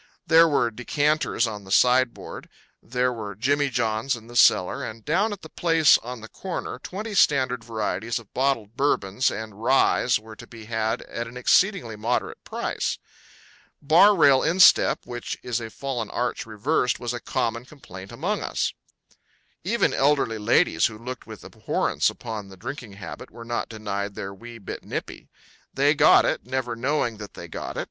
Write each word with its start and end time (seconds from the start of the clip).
There 0.25 0.47
were 0.47 0.71
decanters 0.71 1.45
on 1.45 1.63
the 1.63 1.69
sideboard; 1.69 2.49
there 2.81 3.13
were 3.13 3.35
jimmy 3.35 3.69
johns 3.69 4.15
in 4.15 4.25
the 4.25 4.35
cellar; 4.35 4.83
and 4.83 5.05
down 5.05 5.31
at 5.31 5.43
the 5.43 5.47
place 5.49 5.99
on 5.99 6.21
the 6.21 6.27
corner 6.27 6.79
twenty 6.79 7.13
standard 7.13 7.63
varieties 7.63 8.17
of 8.17 8.33
bottled 8.33 8.75
Bourbons 8.75 9.29
and 9.29 9.61
ryes 9.61 10.19
were 10.19 10.35
to 10.37 10.47
be 10.47 10.65
had 10.65 11.03
at 11.03 11.27
an 11.27 11.37
exceedingly 11.37 11.95
moderate 11.95 12.43
price. 12.43 12.97
Bar 13.79 14.15
rail 14.15 14.41
instep, 14.41 15.05
which 15.05 15.37
is 15.43 15.61
a 15.61 15.69
fallen 15.69 16.09
arch 16.09 16.47
reversed, 16.47 16.99
was 16.99 17.13
a 17.13 17.19
common 17.19 17.63
complaint 17.63 18.11
among 18.11 18.41
us. 18.41 18.73
Even 19.63 19.93
elderly 19.93 20.39
ladies 20.39 20.87
who 20.87 20.97
looked 20.97 21.27
with 21.27 21.43
abhorrence 21.45 22.09
upon 22.09 22.47
the 22.49 22.57
drinking 22.57 22.93
habit 22.93 23.29
were 23.29 23.45
not 23.45 23.69
denied 23.69 24.15
their 24.15 24.33
wee 24.33 24.57
bit 24.57 24.83
nippy. 24.83 25.29
They 25.71 25.93
got 25.93 26.25
it, 26.25 26.43
never 26.43 26.75
knowing 26.75 27.17
that 27.17 27.35
they 27.35 27.47
got 27.47 27.77
it. 27.77 27.79